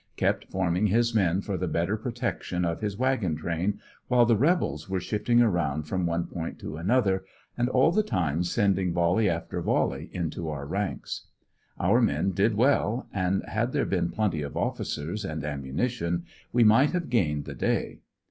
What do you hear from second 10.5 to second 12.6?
ranks. Our men did